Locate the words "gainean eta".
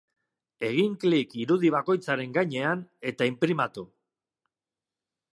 2.37-3.27